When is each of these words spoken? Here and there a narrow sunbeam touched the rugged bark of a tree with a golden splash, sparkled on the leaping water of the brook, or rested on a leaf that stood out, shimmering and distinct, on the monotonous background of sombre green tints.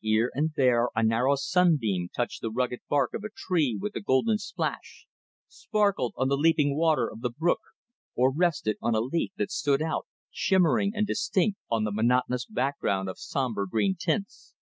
Here 0.00 0.32
and 0.34 0.50
there 0.56 0.88
a 0.96 1.04
narrow 1.04 1.36
sunbeam 1.36 2.08
touched 2.12 2.40
the 2.42 2.50
rugged 2.50 2.80
bark 2.88 3.14
of 3.14 3.22
a 3.22 3.28
tree 3.32 3.78
with 3.80 3.94
a 3.94 4.00
golden 4.00 4.36
splash, 4.36 5.06
sparkled 5.46 6.12
on 6.16 6.26
the 6.26 6.36
leaping 6.36 6.76
water 6.76 7.08
of 7.08 7.20
the 7.20 7.30
brook, 7.30 7.60
or 8.16 8.32
rested 8.34 8.78
on 8.82 8.96
a 8.96 9.00
leaf 9.00 9.30
that 9.36 9.52
stood 9.52 9.80
out, 9.82 10.08
shimmering 10.32 10.90
and 10.92 11.06
distinct, 11.06 11.58
on 11.70 11.84
the 11.84 11.92
monotonous 11.94 12.46
background 12.46 13.08
of 13.08 13.16
sombre 13.20 13.68
green 13.68 13.94
tints. 13.94 14.54